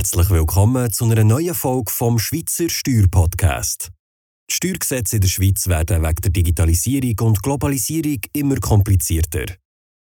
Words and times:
Herzlich 0.00 0.30
willkommen 0.30 0.90
zu 0.90 1.04
einer 1.04 1.24
neuen 1.24 1.54
Folge 1.54 1.92
vom 1.92 2.18
Schweizer 2.18 2.70
Steuerpodcast. 2.70 3.90
Die 4.50 4.54
Steuergesetze 4.54 5.16
in 5.16 5.20
der 5.20 5.28
Schweiz 5.28 5.66
werden 5.66 6.02
wegen 6.02 6.22
der 6.22 6.30
Digitalisierung 6.30 7.18
und 7.20 7.42
Globalisierung 7.42 8.16
immer 8.32 8.56
komplizierter. 8.56 9.44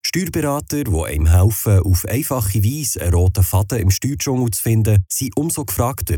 Steuerberater, 0.07 0.85
die 0.85 1.04
einem 1.04 1.25
helfen, 1.25 1.79
auf 1.79 2.05
einfache 2.05 2.63
Weise 2.63 3.01
einen 3.01 3.13
roten 3.13 3.43
Faden 3.43 3.79
im 3.79 3.91
Steuerdschungel 3.91 4.51
zu 4.51 4.63
finden, 4.63 5.04
sind 5.09 5.35
umso 5.35 5.65
gefragter. 5.65 6.16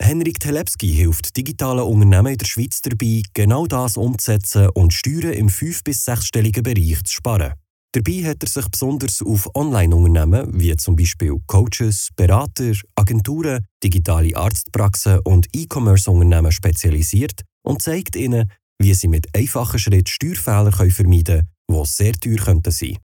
Henrik 0.00 0.38
Telepski 0.38 0.94
hilft 0.94 1.36
digitalen 1.36 1.80
Unternehmen 1.80 2.34
in 2.34 2.38
der 2.38 2.46
Schweiz 2.46 2.80
dabei, 2.82 3.22
genau 3.34 3.66
das 3.66 3.96
umzusetzen 3.96 4.68
und 4.68 4.94
Steuern 4.94 5.32
im 5.32 5.48
fünf- 5.48 5.82
bis 5.82 6.04
sechsstelligen 6.04 6.62
Bereich 6.62 7.02
zu 7.02 7.14
sparen. 7.14 7.54
Dabei 7.92 8.24
hat 8.24 8.42
er 8.42 8.48
sich 8.48 8.68
besonders 8.68 9.22
auf 9.22 9.48
Online-Unternehmen 9.54 10.60
wie 10.60 10.76
zum 10.76 10.94
Beispiel 10.94 11.34
Coaches, 11.46 12.10
Berater, 12.14 12.72
Agenturen, 12.94 13.66
digitale 13.82 14.36
Arztpraxen 14.36 15.20
und 15.24 15.46
E-Commerce-Unternehmen 15.54 16.52
spezialisiert 16.52 17.44
und 17.62 17.80
zeigt 17.80 18.14
ihnen, 18.14 18.52
wie 18.78 18.92
sie 18.92 19.08
mit 19.08 19.34
einfachen 19.34 19.78
Schritten 19.78 20.06
Steuerfehler 20.06 20.70
vermeiden 20.90 21.24
können, 21.24 21.48
die 21.70 21.86
sehr 21.86 22.12
teuer 22.12 22.36
könnten 22.36 22.70
sein. 22.70 22.98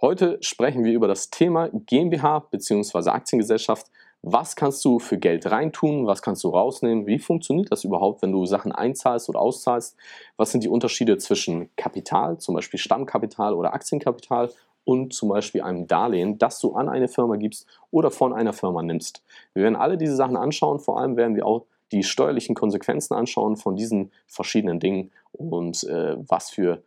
Heute 0.00 0.38
sprechen 0.40 0.84
wir 0.84 0.92
über 0.92 1.08
das 1.08 1.30
Thema 1.30 1.68
GmbH 1.86 2.40
bzw. 2.50 3.10
Aktiengesellschaft 3.10 3.90
was 4.26 4.56
kannst 4.56 4.82
du 4.86 4.98
für 4.98 5.18
Geld 5.18 5.50
reintun, 5.50 6.06
was 6.06 6.22
kannst 6.22 6.42
du 6.44 6.48
rausnehmen, 6.48 7.06
wie 7.06 7.18
funktioniert 7.18 7.70
das 7.70 7.84
überhaupt, 7.84 8.22
wenn 8.22 8.32
du 8.32 8.46
Sachen 8.46 8.72
einzahlst 8.72 9.28
oder 9.28 9.38
auszahlst, 9.38 9.96
was 10.38 10.50
sind 10.50 10.64
die 10.64 10.68
Unterschiede 10.68 11.18
zwischen 11.18 11.68
Kapital, 11.76 12.38
zum 12.38 12.54
Beispiel 12.54 12.80
Stammkapital 12.80 13.52
oder 13.52 13.74
Aktienkapital 13.74 14.50
und 14.84 15.12
zum 15.12 15.28
Beispiel 15.28 15.60
einem 15.60 15.86
Darlehen, 15.86 16.38
das 16.38 16.58
du 16.58 16.72
an 16.72 16.88
eine 16.88 17.08
Firma 17.08 17.36
gibst 17.36 17.66
oder 17.90 18.10
von 18.10 18.32
einer 18.32 18.54
Firma 18.54 18.82
nimmst. 18.82 19.22
Wir 19.52 19.64
werden 19.64 19.76
alle 19.76 19.98
diese 19.98 20.16
Sachen 20.16 20.38
anschauen, 20.38 20.80
vor 20.80 20.98
allem 20.98 21.16
werden 21.18 21.36
wir 21.36 21.44
auch 21.44 21.66
die 21.92 22.02
steuerlichen 22.02 22.54
Konsequenzen 22.54 23.12
anschauen 23.12 23.56
von 23.56 23.76
diesen 23.76 24.10
verschiedenen 24.26 24.80
Dingen 24.80 25.12
und 25.32 25.84
äh, 25.84 26.16
was 26.16 26.48
für 26.48 26.82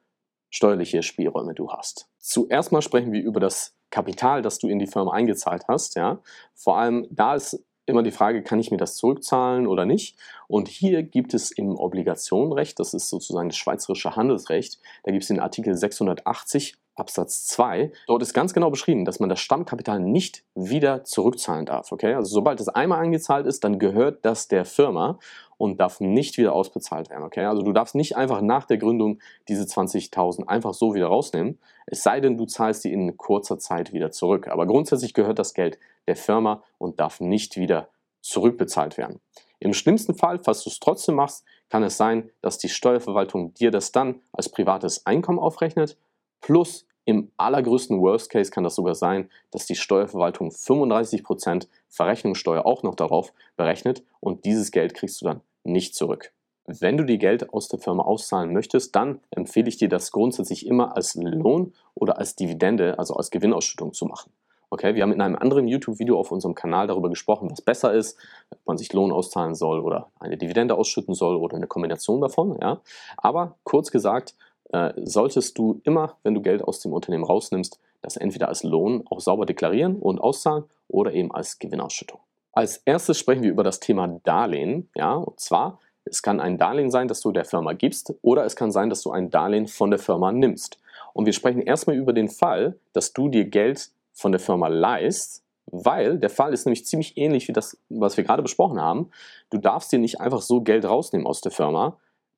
steuerliche 0.49 1.03
Spielräume 1.03 1.53
du 1.53 1.69
hast. 1.69 2.07
Zuerst 2.17 2.71
mal 2.71 2.81
sprechen 2.81 3.11
wir 3.11 3.21
über 3.21 3.39
das 3.39 3.76
Kapital, 3.89 4.41
das 4.41 4.59
du 4.59 4.67
in 4.67 4.79
die 4.79 4.87
Firma 4.87 5.13
eingezahlt 5.13 5.63
hast. 5.67 5.95
Ja? 5.95 6.19
Vor 6.53 6.77
allem 6.77 7.07
da 7.09 7.35
ist 7.35 7.63
immer 7.85 8.03
die 8.03 8.11
Frage, 8.11 8.43
kann 8.43 8.59
ich 8.59 8.69
mir 8.69 8.77
das 8.77 8.95
zurückzahlen 8.97 9.65
oder 9.65 9.85
nicht? 9.85 10.17
Und 10.47 10.67
hier 10.67 11.03
gibt 11.03 11.33
es 11.33 11.51
im 11.51 11.75
Obligationenrecht, 11.75 12.79
das 12.79 12.93
ist 12.93 13.09
sozusagen 13.09 13.49
das 13.49 13.57
schweizerische 13.57 14.15
Handelsrecht, 14.15 14.79
da 15.03 15.11
gibt 15.11 15.23
es 15.23 15.29
den 15.29 15.39
Artikel 15.39 15.75
680 15.75 16.77
Absatz 16.97 17.45
2. 17.45 17.91
Dort 18.07 18.21
ist 18.21 18.33
ganz 18.33 18.53
genau 18.53 18.69
beschrieben, 18.69 19.05
dass 19.05 19.19
man 19.19 19.29
das 19.29 19.39
Stammkapital 19.39 19.99
nicht 19.99 20.43
wieder 20.55 21.03
zurückzahlen 21.03 21.65
darf. 21.65 21.91
Okay? 21.91 22.13
Also 22.13 22.33
sobald 22.33 22.59
es 22.59 22.69
einmal 22.69 22.99
eingezahlt 22.99 23.45
ist, 23.45 23.63
dann 23.63 23.79
gehört 23.79 24.25
das 24.25 24.47
der 24.47 24.65
Firma 24.65 25.19
und 25.57 25.79
darf 25.79 25.99
nicht 25.99 26.37
wieder 26.37 26.53
ausbezahlt 26.53 27.09
werden. 27.09 27.23
Okay? 27.23 27.45
Also 27.45 27.61
du 27.61 27.71
darfst 27.71 27.95
nicht 27.95 28.17
einfach 28.17 28.41
nach 28.41 28.65
der 28.65 28.77
Gründung 28.77 29.19
diese 29.47 29.63
20.000 29.63 30.47
einfach 30.47 30.73
so 30.73 30.93
wieder 30.93 31.07
rausnehmen, 31.07 31.59
es 31.85 32.03
sei 32.03 32.19
denn, 32.19 32.37
du 32.37 32.45
zahlst 32.45 32.83
die 32.83 32.91
in 32.91 33.15
kurzer 33.15 33.57
Zeit 33.57 33.93
wieder 33.93 34.11
zurück. 34.11 34.47
Aber 34.49 34.67
grundsätzlich 34.67 35.13
gehört 35.13 35.39
das 35.39 35.53
Geld 35.53 35.79
der 36.07 36.17
Firma 36.17 36.63
und 36.77 36.99
darf 36.99 37.21
nicht 37.21 37.55
wieder 37.55 37.89
zurückbezahlt 38.21 38.97
werden. 38.97 39.21
Im 39.59 39.73
schlimmsten 39.73 40.15
Fall, 40.15 40.39
falls 40.43 40.63
du 40.63 40.69
es 40.69 40.79
trotzdem 40.79 41.15
machst, 41.15 41.45
kann 41.69 41.83
es 41.83 41.97
sein, 41.97 42.29
dass 42.41 42.57
die 42.57 42.69
Steuerverwaltung 42.69 43.53
dir 43.53 43.71
das 43.71 43.91
dann 43.91 44.21
als 44.31 44.49
privates 44.49 45.05
Einkommen 45.05 45.39
aufrechnet 45.39 45.97
Plus 46.41 46.85
im 47.05 47.31
allergrößten 47.37 48.01
Worst 48.01 48.29
Case 48.29 48.51
kann 48.51 48.65
das 48.65 48.75
sogar 48.75 48.93
sein, 48.93 49.29
dass 49.51 49.65
die 49.65 49.75
Steuerverwaltung 49.75 50.49
35% 50.49 51.67
Verrechnungssteuer 51.87 52.65
auch 52.65 52.83
noch 52.83 52.95
darauf 52.95 53.31
berechnet 53.55 54.03
und 54.19 54.43
dieses 54.43 54.71
Geld 54.71 54.93
kriegst 54.93 55.21
du 55.21 55.25
dann 55.25 55.41
nicht 55.63 55.95
zurück. 55.95 56.33
Wenn 56.65 56.97
du 56.97 57.05
dir 57.05 57.17
Geld 57.17 57.53
aus 57.53 57.69
der 57.69 57.79
Firma 57.79 58.03
auszahlen 58.03 58.51
möchtest, 58.51 58.93
dann 58.93 59.21
empfehle 59.29 59.69
ich 59.69 59.77
dir 59.77 59.87
das 59.87 60.11
grundsätzlich 60.11 60.67
immer 60.67 60.97
als 60.97 61.15
Lohn 61.15 61.73
oder 61.93 62.17
als 62.17 62.35
Dividende, 62.35 62.99
also 62.99 63.15
als 63.15 63.31
Gewinnausschüttung 63.31 63.93
zu 63.93 64.05
machen. 64.05 64.33
Okay, 64.69 64.95
wir 64.95 65.03
haben 65.03 65.13
in 65.13 65.21
einem 65.21 65.37
anderen 65.37 65.69
YouTube-Video 65.69 66.19
auf 66.19 66.29
unserem 66.29 66.55
Kanal 66.55 66.87
darüber 66.87 67.07
gesprochen, 67.07 67.49
was 67.49 67.61
besser 67.61 67.93
ist, 67.93 68.19
ob 68.49 68.59
man 68.65 68.77
sich 68.77 68.91
Lohn 68.91 69.13
auszahlen 69.13 69.55
soll 69.55 69.79
oder 69.79 70.11
eine 70.19 70.35
Dividende 70.35 70.75
ausschütten 70.75 71.15
soll 71.15 71.37
oder 71.37 71.55
eine 71.55 71.67
Kombination 71.67 72.19
davon. 72.19 72.57
Ja. 72.61 72.81
Aber 73.15 73.55
kurz 73.63 73.91
gesagt, 73.91 74.35
äh, 74.71 74.93
solltest 75.03 75.57
du 75.57 75.81
immer, 75.83 76.17
wenn 76.23 76.33
du 76.33 76.41
Geld 76.41 76.63
aus 76.63 76.79
dem 76.79 76.93
Unternehmen 76.93 77.23
rausnimmst, 77.23 77.79
das 78.01 78.17
entweder 78.17 78.47
als 78.47 78.63
Lohn 78.63 79.03
auch 79.09 79.19
sauber 79.19 79.45
deklarieren 79.45 79.95
und 79.97 80.19
auszahlen 80.19 80.65
oder 80.87 81.13
eben 81.13 81.31
als 81.31 81.59
Gewinnausschüttung. 81.59 82.19
Als 82.53 82.77
erstes 82.85 83.19
sprechen 83.19 83.43
wir 83.43 83.51
über 83.51 83.63
das 83.63 83.79
Thema 83.79 84.07
Darlehen. 84.23 84.89
Ja, 84.95 85.13
und 85.13 85.39
zwar, 85.39 85.79
es 86.05 86.21
kann 86.21 86.39
ein 86.39 86.57
Darlehen 86.57 86.89
sein, 86.89 87.07
das 87.07 87.21
du 87.21 87.31
der 87.31 87.45
Firma 87.45 87.73
gibst, 87.73 88.13
oder 88.21 88.45
es 88.45 88.55
kann 88.55 88.71
sein, 88.71 88.89
dass 88.89 89.03
du 89.03 89.11
ein 89.11 89.29
Darlehen 89.29 89.67
von 89.67 89.91
der 89.91 89.99
Firma 89.99 90.31
nimmst. 90.31 90.79
Und 91.13 91.25
wir 91.25 91.33
sprechen 91.33 91.61
erstmal 91.61 91.95
über 91.95 92.13
den 92.13 92.29
Fall, 92.29 92.77
dass 92.93 93.13
du 93.13 93.29
dir 93.29 93.45
Geld 93.45 93.91
von 94.13 94.31
der 94.31 94.39
Firma 94.39 94.67
leist, 94.67 95.43
weil 95.67 96.17
der 96.17 96.29
Fall 96.29 96.53
ist 96.53 96.65
nämlich 96.65 96.85
ziemlich 96.85 97.17
ähnlich 97.17 97.47
wie 97.47 97.53
das, 97.53 97.77
was 97.89 98.17
wir 98.17 98.23
gerade 98.23 98.41
besprochen 98.41 98.81
haben. 98.81 99.11
Du 99.49 99.57
darfst 99.57 99.91
dir 99.91 99.99
nicht 99.99 100.21
einfach 100.21 100.41
so 100.41 100.61
Geld 100.61 100.85
rausnehmen 100.85 101.27
aus 101.27 101.41
der 101.41 101.51
Firma, 101.51 101.97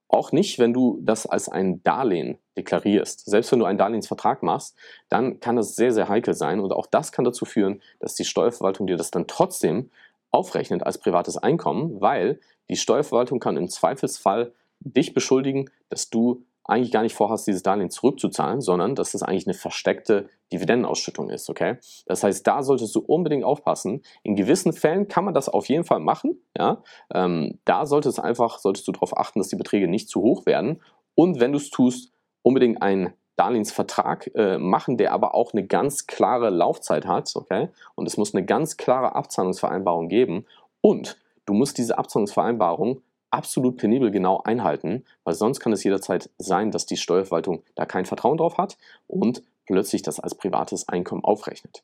auch 0.09 0.31
nicht, 0.31 0.59
wenn 0.59 0.73
du 0.73 0.99
das 1.01 1.25
als 1.27 1.49
ein 1.49 1.83
Darlehen 1.83 2.39
deklarierst. 2.57 3.25
Selbst 3.25 3.51
wenn 3.51 3.59
du 3.59 3.65
einen 3.65 3.77
Darlehensvertrag 3.77 4.43
machst, 4.43 4.75
dann 5.07 5.39
kann 5.39 5.55
das 5.55 5.75
sehr, 5.75 5.93
sehr 5.93 6.09
heikel 6.09 6.33
sein. 6.33 6.59
Und 6.59 6.73
auch 6.73 6.87
das 6.87 7.11
kann 7.11 7.25
dazu 7.25 7.45
führen, 7.45 7.81
dass 7.99 8.15
die 8.15 8.25
Steuerverwaltung 8.25 8.87
dir 8.87 8.97
das 8.97 9.11
dann 9.11 9.27
trotzdem 9.27 9.91
aufrechnet 10.31 10.83
als 10.83 10.97
privates 10.97 11.37
Einkommen, 11.37 12.01
weil 12.01 12.39
die 12.69 12.75
Steuerverwaltung 12.75 13.39
kann 13.39 13.55
im 13.55 13.69
Zweifelsfall 13.69 14.51
dich 14.79 15.13
beschuldigen, 15.13 15.69
dass 15.89 16.09
du 16.09 16.43
eigentlich 16.69 16.91
gar 16.91 17.03
nicht 17.03 17.15
vorhast, 17.15 17.47
dieses 17.47 17.63
Darlehen 17.63 17.89
zurückzuzahlen, 17.89 18.61
sondern 18.61 18.95
dass 18.95 19.11
das 19.11 19.23
eigentlich 19.23 19.47
eine 19.47 19.53
versteckte 19.53 20.29
Dividendenausschüttung 20.53 21.29
ist, 21.29 21.49
okay? 21.49 21.77
Das 22.05 22.23
heißt, 22.23 22.45
da 22.45 22.63
solltest 22.63 22.95
du 22.95 22.99
unbedingt 22.99 23.43
aufpassen. 23.43 24.01
In 24.23 24.35
gewissen 24.35 24.73
Fällen 24.73 25.07
kann 25.07 25.25
man 25.25 25.33
das 25.33 25.49
auf 25.49 25.67
jeden 25.67 25.83
Fall 25.83 25.99
machen, 25.99 26.41
ja? 26.57 26.81
Ähm, 27.13 27.59
da 27.65 27.85
solltest, 27.85 28.19
einfach, 28.19 28.59
solltest 28.59 28.87
du 28.87 28.91
darauf 28.91 29.17
achten, 29.17 29.39
dass 29.39 29.49
die 29.49 29.55
Beträge 29.55 29.87
nicht 29.87 30.09
zu 30.09 30.21
hoch 30.21 30.45
werden 30.45 30.81
und 31.15 31.39
wenn 31.39 31.51
du 31.51 31.57
es 31.57 31.69
tust, 31.69 32.13
unbedingt 32.43 32.81
einen 32.81 33.13
Darlehensvertrag 33.35 34.29
äh, 34.35 34.57
machen, 34.57 34.97
der 34.97 35.13
aber 35.13 35.33
auch 35.33 35.53
eine 35.53 35.65
ganz 35.65 36.07
klare 36.07 36.49
Laufzeit 36.49 37.05
hat, 37.05 37.31
okay? 37.35 37.69
Und 37.95 38.05
es 38.05 38.17
muss 38.17 38.33
eine 38.33 38.45
ganz 38.45 38.77
klare 38.77 39.15
Abzahlungsvereinbarung 39.15 40.09
geben 40.09 40.45
und 40.81 41.17
du 41.45 41.53
musst 41.53 41.77
diese 41.77 41.97
Abzahlungsvereinbarung 41.97 43.01
absolut 43.31 43.77
penibel 43.77 44.11
genau 44.11 44.41
einhalten, 44.43 45.05
weil 45.23 45.33
sonst 45.33 45.59
kann 45.59 45.73
es 45.73 45.83
jederzeit 45.83 46.29
sein, 46.37 46.71
dass 46.71 46.85
die 46.85 46.97
Steuerverwaltung 46.97 47.63
da 47.75 47.85
kein 47.85 48.05
Vertrauen 48.05 48.37
drauf 48.37 48.57
hat 48.57 48.77
und 49.07 49.43
plötzlich 49.65 50.01
das 50.01 50.19
als 50.19 50.35
privates 50.35 50.87
Einkommen 50.89 51.23
aufrechnet. 51.23 51.83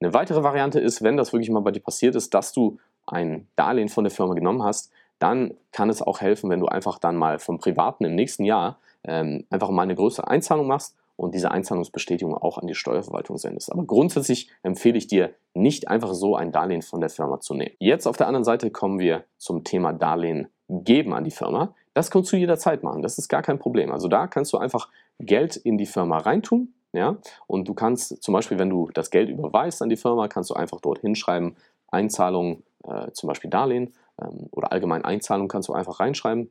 Eine 0.00 0.14
weitere 0.14 0.42
Variante 0.42 0.80
ist, 0.80 1.02
wenn 1.02 1.16
das 1.16 1.32
wirklich 1.32 1.50
mal 1.50 1.60
bei 1.60 1.70
dir 1.70 1.80
passiert 1.80 2.14
ist, 2.14 2.34
dass 2.34 2.52
du 2.52 2.78
ein 3.06 3.48
Darlehen 3.56 3.88
von 3.88 4.04
der 4.04 4.10
Firma 4.10 4.34
genommen 4.34 4.62
hast, 4.62 4.90
dann 5.18 5.54
kann 5.70 5.88
es 5.88 6.02
auch 6.02 6.20
helfen, 6.20 6.50
wenn 6.50 6.60
du 6.60 6.66
einfach 6.66 6.98
dann 6.98 7.16
mal 7.16 7.38
vom 7.38 7.58
Privaten 7.58 8.04
im 8.04 8.14
nächsten 8.14 8.44
Jahr 8.44 8.78
ähm, 9.04 9.46
einfach 9.50 9.70
mal 9.70 9.82
eine 9.82 9.94
größere 9.94 10.28
Einzahlung 10.28 10.66
machst 10.66 10.96
und 11.16 11.34
diese 11.34 11.50
Einzahlungsbestätigung 11.50 12.34
auch 12.36 12.58
an 12.58 12.66
die 12.66 12.74
Steuerverwaltung 12.74 13.38
sendest. 13.38 13.70
Aber 13.70 13.84
grundsätzlich 13.84 14.50
empfehle 14.62 14.98
ich 14.98 15.06
dir, 15.06 15.34
nicht 15.54 15.88
einfach 15.88 16.14
so 16.14 16.34
ein 16.34 16.50
Darlehen 16.50 16.82
von 16.82 17.00
der 17.00 17.10
Firma 17.10 17.38
zu 17.40 17.54
nehmen. 17.54 17.74
Jetzt 17.78 18.06
auf 18.06 18.16
der 18.16 18.26
anderen 18.26 18.44
Seite 18.44 18.70
kommen 18.70 18.98
wir 18.98 19.24
zum 19.36 19.64
Thema 19.64 19.92
Darlehen 19.92 20.48
geben 20.84 21.12
an 21.12 21.24
die 21.24 21.30
Firma. 21.30 21.74
Das 21.94 22.10
kannst 22.10 22.32
du 22.32 22.36
jederzeit 22.36 22.82
machen. 22.82 23.02
Das 23.02 23.18
ist 23.18 23.28
gar 23.28 23.42
kein 23.42 23.58
Problem. 23.58 23.92
Also 23.92 24.08
da 24.08 24.26
kannst 24.26 24.52
du 24.52 24.58
einfach 24.58 24.88
Geld 25.18 25.56
in 25.56 25.78
die 25.78 25.86
Firma 25.86 26.18
reintun. 26.18 26.72
Ja? 26.92 27.16
Und 27.46 27.68
du 27.68 27.74
kannst 27.74 28.22
zum 28.22 28.34
Beispiel, 28.34 28.58
wenn 28.58 28.70
du 28.70 28.90
das 28.94 29.10
Geld 29.10 29.28
überweist 29.28 29.82
an 29.82 29.88
die 29.88 29.96
Firma, 29.96 30.28
kannst 30.28 30.50
du 30.50 30.54
einfach 30.54 30.80
dort 30.80 31.00
hinschreiben, 31.00 31.56
Einzahlung, 31.90 32.62
äh, 32.84 33.10
zum 33.12 33.28
Beispiel 33.28 33.50
Darlehen 33.50 33.94
ähm, 34.20 34.48
oder 34.50 34.72
allgemein 34.72 35.04
Einzahlung 35.04 35.48
kannst 35.48 35.68
du 35.68 35.74
einfach 35.74 36.00
reinschreiben. 36.00 36.50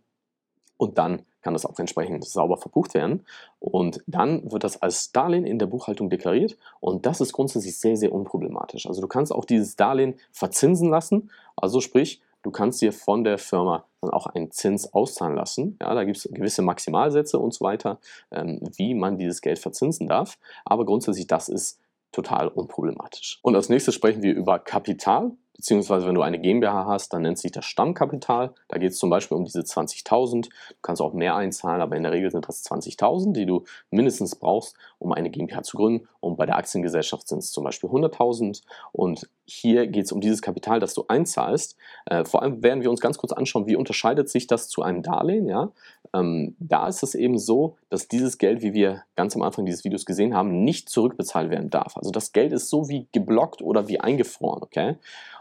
Und 0.77 0.97
dann 0.97 1.23
kann 1.41 1.53
das 1.53 1.65
auch 1.65 1.77
entsprechend 1.77 2.25
sauber 2.25 2.57
verbucht 2.57 2.94
werden. 2.94 3.25
Und 3.59 4.01
dann 4.07 4.51
wird 4.51 4.63
das 4.63 4.81
als 4.81 5.12
Darlehen 5.12 5.45
in 5.45 5.59
der 5.59 5.68
Buchhaltung 5.68 6.09
deklariert 6.09 6.57
und 6.79 7.06
das 7.06 7.21
ist 7.21 7.33
grundsätzlich 7.33 7.77
sehr, 7.77 7.97
sehr 7.97 8.12
unproblematisch. 8.12 8.88
Also 8.88 9.01
du 9.01 9.07
kannst 9.07 9.31
auch 9.31 9.45
dieses 9.45 9.75
Darlehen 9.75 10.15
verzinsen 10.31 10.89
lassen, 10.89 11.29
also 11.56 11.81
sprich, 11.81 12.21
du 12.41 12.51
kannst 12.51 12.81
dir 12.81 12.94
von 12.94 13.23
der 13.23 13.38
Firma 13.38 13.85
auch 14.09 14.25
einen 14.27 14.51
Zins 14.51 14.94
auszahlen 14.94 15.36
lassen. 15.36 15.77
Ja, 15.81 15.94
da 15.94 16.03
gibt 16.03 16.18
es 16.18 16.30
gewisse 16.31 16.62
Maximalsätze 16.62 17.38
und 17.38 17.53
so 17.53 17.63
weiter, 17.63 18.00
ähm, 18.31 18.59
wie 18.75 18.94
man 18.94 19.18
dieses 19.18 19.42
Geld 19.42 19.59
verzinsen 19.59 20.07
darf. 20.07 20.38
Aber 20.65 20.86
grundsätzlich, 20.86 21.27
das 21.27 21.50
ist 21.50 21.80
total 22.12 22.48
unproblematisch. 22.48 23.39
Und 23.42 23.56
als 23.56 23.69
nächstes 23.69 23.95
sprechen 23.95 24.24
wir 24.24 24.33
über 24.33 24.59
Kapital 24.59 25.31
beziehungsweise 25.62 26.07
wenn 26.07 26.15
du 26.15 26.24
eine 26.24 26.39
GmbH 26.39 26.88
hast, 26.88 27.13
dann 27.13 27.21
nennt 27.21 27.38
sich 27.38 27.51
das 27.51 27.65
Stammkapital. 27.65 28.51
Da 28.68 28.80
geht 28.80 28.94
es 28.94 28.98
zum 28.98 29.12
Beispiel 29.12 29.38
um 29.38 29.45
diese 29.45 29.59
20.000. 29.59 30.45
Du 30.45 30.50
kannst 30.81 31.04
auch 31.04 31.13
mehr 31.13 31.36
einzahlen, 31.36 31.81
aber 31.81 31.95
in 31.95 32.01
der 32.01 32.12
Regel 32.12 32.31
sind 32.31 32.47
das 32.47 32.65
20.000, 32.65 33.33
die 33.33 33.45
du 33.45 33.63
mindestens 33.92 34.36
brauchst, 34.36 34.75
um 34.97 35.12
eine 35.12 35.30
GmbH 35.30 35.62
zu 35.62 35.77
gründen. 35.77 36.07
Und 36.19 36.38
bei 36.38 36.47
der 36.47 36.56
Aktiengesellschaft 36.56 37.27
sind 37.27 37.39
es 37.39 37.51
zum 37.51 37.63
Beispiel 37.63 37.92
100.000. 37.92 38.63
Und 38.92 39.30
hier 39.51 39.88
geht 39.88 40.06
es 40.06 40.12
um 40.12 40.21
dieses 40.21 40.42
Kapital, 40.42 40.80
das 40.80 40.94
du 40.94 41.06
einzahlst. 41.07 41.75
Äh, 42.06 42.25
vor 42.25 42.42
allem 42.42 42.63
werden 42.63 42.81
wir 42.81 42.89
uns 42.89 43.01
ganz 43.01 43.18
kurz 43.18 43.31
anschauen, 43.31 43.68
wie 43.68 43.75
unterscheidet 43.75 44.30
sich 44.30 44.48
das 44.48 44.69
zu 44.69 44.81
einem 44.81 45.03
Darlehen. 45.03 45.48
Ja? 45.48 45.71
Ähm, 46.13 46.56
da 46.59 46.88
ist 46.88 47.03
es 47.03 47.15
eben 47.15 47.38
so, 47.38 47.75
dass 47.89 48.07
dieses 48.07 48.38
Geld, 48.38 48.62
wie 48.62 48.74
wir 48.74 49.03
ganz 49.15 49.36
am 49.36 49.42
Anfang 49.42 49.65
dieses 49.65 49.83
Videos 49.83 50.06
gesehen 50.06 50.36
haben, 50.36 50.63
nicht 50.63 50.89
zurückbezahlt 50.89 51.50
werden 51.50 51.69
darf. 51.69 51.98
Also 51.98 52.12
das 52.12 52.31
Geld 52.31 52.53
ist 52.53 52.69
so 52.69 52.89
wie 52.89 53.07
geblockt 53.12 53.62
oder 53.62 53.88
wie 53.88 54.00
eingefroren. 54.00 54.63
Okay? 54.63 54.95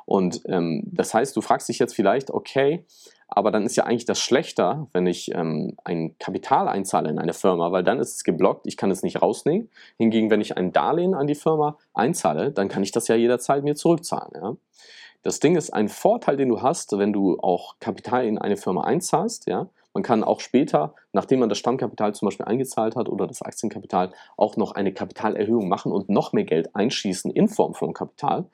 Und 0.06 0.42
ähm, 0.46 0.82
das 0.86 1.14
heißt, 1.14 1.36
du 1.36 1.40
fragst 1.40 1.68
dich 1.68 1.78
jetzt 1.78 1.94
vielleicht, 1.94 2.30
okay, 2.30 2.84
aber 3.30 3.50
dann 3.50 3.64
ist 3.64 3.76
ja 3.76 3.84
eigentlich 3.84 4.04
das 4.04 4.20
schlechter, 4.20 4.88
wenn 4.92 5.06
ich 5.06 5.32
ähm, 5.34 5.76
ein 5.84 6.16
Kapital 6.18 6.68
einzahle 6.68 7.08
in 7.08 7.18
eine 7.18 7.32
Firma, 7.32 7.70
weil 7.72 7.84
dann 7.84 8.00
ist 8.00 8.16
es 8.16 8.24
geblockt, 8.24 8.66
ich 8.66 8.76
kann 8.76 8.90
es 8.90 9.02
nicht 9.02 9.22
rausnehmen. 9.22 9.70
Hingegen, 9.96 10.30
wenn 10.30 10.40
ich 10.40 10.56
ein 10.56 10.72
Darlehen 10.72 11.14
an 11.14 11.26
die 11.26 11.34
Firma 11.34 11.78
einzahle, 11.94 12.50
dann 12.50 12.68
kann 12.68 12.82
ich 12.82 12.92
das 12.92 13.08
ja 13.08 13.14
jederzeit 13.14 13.62
mir 13.62 13.76
zurückzahlen. 13.76 14.32
Ja? 14.34 14.56
Das 15.22 15.38
Ding 15.38 15.56
ist, 15.56 15.70
ein 15.70 15.88
Vorteil, 15.88 16.36
den 16.36 16.48
du 16.48 16.62
hast, 16.62 16.96
wenn 16.98 17.12
du 17.12 17.38
auch 17.40 17.76
Kapital 17.78 18.26
in 18.26 18.38
eine 18.38 18.56
Firma 18.56 18.84
einzahlst, 18.84 19.46
ja, 19.46 19.68
man 19.92 20.02
kann 20.04 20.22
auch 20.22 20.40
später, 20.40 20.94
nachdem 21.12 21.40
man 21.40 21.48
das 21.48 21.58
Stammkapital 21.58 22.14
zum 22.14 22.26
Beispiel 22.26 22.46
eingezahlt 22.46 22.94
hat 22.94 23.08
oder 23.08 23.26
das 23.26 23.42
Aktienkapital, 23.42 24.12
auch 24.36 24.56
noch 24.56 24.72
eine 24.72 24.92
Kapitalerhöhung 24.92 25.68
machen 25.68 25.90
und 25.90 26.08
noch 26.08 26.32
mehr 26.32 26.44
Geld 26.44 26.74
einschießen 26.76 27.30
in 27.32 27.48
Form 27.48 27.74
von 27.74 27.92
Kapital. 27.92 28.46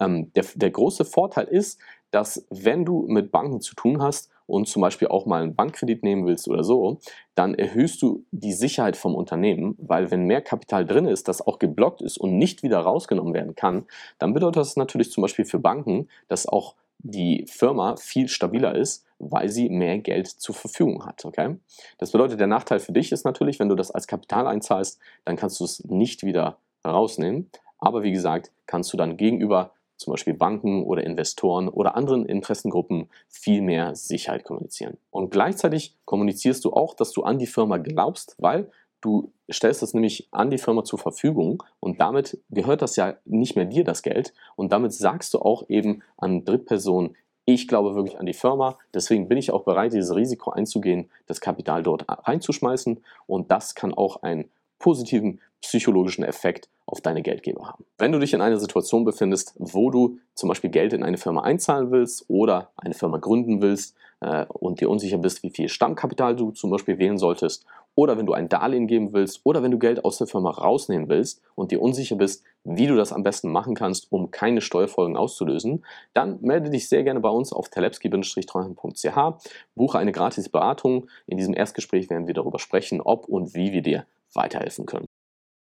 Ähm, 0.00 0.32
der, 0.34 0.44
der 0.56 0.70
große 0.70 1.04
Vorteil 1.04 1.46
ist, 1.46 1.80
dass 2.10 2.46
wenn 2.50 2.84
du 2.84 3.06
mit 3.08 3.30
Banken 3.30 3.60
zu 3.60 3.74
tun 3.74 4.02
hast 4.02 4.30
und 4.46 4.68
zum 4.68 4.82
Beispiel 4.82 5.08
auch 5.08 5.26
mal 5.26 5.42
einen 5.42 5.54
Bankkredit 5.54 6.02
nehmen 6.02 6.26
willst 6.26 6.48
oder 6.48 6.64
so, 6.64 6.98
dann 7.34 7.54
erhöhst 7.54 8.02
du 8.02 8.24
die 8.32 8.52
Sicherheit 8.52 8.96
vom 8.96 9.14
Unternehmen, 9.14 9.76
weil 9.78 10.10
wenn 10.10 10.24
mehr 10.24 10.42
Kapital 10.42 10.84
drin 10.84 11.06
ist, 11.06 11.28
das 11.28 11.46
auch 11.46 11.58
geblockt 11.58 12.02
ist 12.02 12.18
und 12.18 12.36
nicht 12.36 12.62
wieder 12.62 12.80
rausgenommen 12.80 13.34
werden 13.34 13.54
kann, 13.54 13.86
dann 14.18 14.34
bedeutet 14.34 14.56
das 14.56 14.76
natürlich 14.76 15.12
zum 15.12 15.22
Beispiel 15.22 15.44
für 15.44 15.58
Banken, 15.58 16.08
dass 16.28 16.46
auch 16.46 16.74
die 17.02 17.46
Firma 17.48 17.96
viel 17.96 18.28
stabiler 18.28 18.74
ist, 18.74 19.06
weil 19.18 19.48
sie 19.48 19.68
mehr 19.68 19.98
Geld 19.98 20.26
zur 20.26 20.54
Verfügung 20.54 21.06
hat. 21.06 21.24
Okay? 21.24 21.56
Das 21.98 22.12
bedeutet, 22.12 22.40
der 22.40 22.46
Nachteil 22.46 22.80
für 22.80 22.92
dich 22.92 23.12
ist 23.12 23.24
natürlich, 23.24 23.58
wenn 23.58 23.68
du 23.68 23.74
das 23.74 23.90
als 23.90 24.06
Kapital 24.06 24.46
einzahlst, 24.46 24.98
dann 25.24 25.36
kannst 25.36 25.60
du 25.60 25.64
es 25.64 25.84
nicht 25.84 26.24
wieder 26.24 26.58
rausnehmen. 26.84 27.50
Aber 27.78 28.02
wie 28.02 28.12
gesagt, 28.12 28.50
kannst 28.66 28.92
du 28.92 28.96
dann 28.96 29.16
gegenüber 29.16 29.72
zum 30.00 30.12
Beispiel 30.12 30.32
Banken 30.32 30.82
oder 30.84 31.04
Investoren 31.04 31.68
oder 31.68 31.94
anderen 31.94 32.24
Interessengruppen 32.24 33.10
viel 33.28 33.60
mehr 33.60 33.94
Sicherheit 33.94 34.44
kommunizieren. 34.44 34.96
Und 35.10 35.30
gleichzeitig 35.30 35.94
kommunizierst 36.06 36.64
du 36.64 36.72
auch, 36.72 36.94
dass 36.94 37.12
du 37.12 37.22
an 37.22 37.38
die 37.38 37.46
Firma 37.46 37.76
glaubst, 37.76 38.34
weil 38.38 38.70
du 39.02 39.30
stellst 39.52 39.82
es 39.82 39.92
nämlich 39.92 40.28
an 40.30 40.48
die 40.48 40.56
Firma 40.56 40.84
zur 40.84 40.98
Verfügung 40.98 41.62
und 41.80 42.00
damit 42.00 42.38
gehört 42.48 42.80
das 42.80 42.96
ja 42.96 43.16
nicht 43.26 43.56
mehr 43.56 43.66
dir 43.66 43.84
das 43.84 44.02
Geld. 44.02 44.32
Und 44.56 44.72
damit 44.72 44.94
sagst 44.94 45.34
du 45.34 45.40
auch 45.40 45.68
eben 45.68 46.02
an 46.16 46.46
Drittpersonen, 46.46 47.14
ich 47.44 47.68
glaube 47.68 47.94
wirklich 47.94 48.18
an 48.18 48.26
die 48.26 48.32
Firma, 48.32 48.78
deswegen 48.94 49.28
bin 49.28 49.36
ich 49.36 49.50
auch 49.50 49.64
bereit, 49.64 49.92
dieses 49.92 50.14
Risiko 50.14 50.50
einzugehen, 50.50 51.10
das 51.26 51.42
Kapital 51.42 51.82
dort 51.82 52.06
reinzuschmeißen. 52.08 53.04
Und 53.26 53.50
das 53.50 53.74
kann 53.74 53.92
auch 53.92 54.22
einen 54.22 54.50
positiven 54.80 55.40
psychologischen 55.60 56.24
Effekt 56.24 56.68
auf 56.86 57.00
deine 57.00 57.22
Geldgeber 57.22 57.68
haben. 57.68 57.84
Wenn 57.98 58.10
du 58.10 58.18
dich 58.18 58.34
in 58.34 58.40
einer 58.40 58.58
Situation 58.58 59.04
befindest, 59.04 59.54
wo 59.58 59.90
du 59.90 60.18
zum 60.34 60.48
Beispiel 60.48 60.70
Geld 60.70 60.92
in 60.92 61.04
eine 61.04 61.18
Firma 61.18 61.42
einzahlen 61.42 61.92
willst 61.92 62.24
oder 62.28 62.72
eine 62.76 62.94
Firma 62.94 63.18
gründen 63.18 63.62
willst 63.62 63.94
äh, 64.20 64.46
und 64.48 64.80
dir 64.80 64.90
unsicher 64.90 65.18
bist, 65.18 65.44
wie 65.44 65.50
viel 65.50 65.68
Stammkapital 65.68 66.34
du 66.34 66.50
zum 66.50 66.70
Beispiel 66.70 66.98
wählen 66.98 67.18
solltest, 67.18 67.64
oder 67.94 68.16
wenn 68.16 68.26
du 68.26 68.32
ein 68.32 68.48
Darlehen 68.48 68.86
geben 68.86 69.12
willst 69.12 69.40
oder 69.44 69.62
wenn 69.62 69.72
du 69.72 69.78
Geld 69.78 70.04
aus 70.04 70.18
der 70.18 70.26
Firma 70.26 70.50
rausnehmen 70.50 71.08
willst 71.08 71.42
und 71.54 71.70
dir 71.72 71.82
unsicher 71.82 72.16
bist, 72.16 72.44
wie 72.64 72.86
du 72.86 72.96
das 72.96 73.12
am 73.12 73.22
besten 73.22 73.50
machen 73.50 73.74
kannst, 73.74 74.10
um 74.10 74.30
keine 74.30 74.60
Steuerfolgen 74.60 75.16
auszulösen, 75.16 75.84
dann 76.14 76.38
melde 76.40 76.70
dich 76.70 76.88
sehr 76.88 77.02
gerne 77.02 77.20
bei 77.20 77.28
uns 77.28 77.52
auf 77.52 77.68
telepski-treuhand.ch, 77.68 79.44
buche 79.74 79.98
eine 79.98 80.12
gratis 80.12 80.48
Beratung. 80.48 81.08
In 81.26 81.36
diesem 81.36 81.54
Erstgespräch 81.54 82.08
werden 82.10 82.26
wir 82.26 82.34
darüber 82.34 82.58
sprechen, 82.58 83.00
ob 83.00 83.28
und 83.28 83.54
wie 83.54 83.72
wir 83.72 83.82
dir 83.82 84.06
weiterhelfen 84.34 84.86
können. 84.86 85.06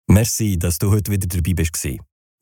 Merci, 0.08 0.58
dass 0.58 0.78
du 0.78 0.92
heute 0.92 1.12
wieder 1.12 1.28
dabei 1.28 1.54
bist. 1.54 1.76